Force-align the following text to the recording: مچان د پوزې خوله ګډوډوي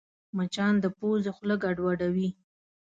مچان 0.37 0.73
د 0.83 0.85
پوزې 0.97 1.31
خوله 1.35 1.55
ګډوډوي 1.63 2.29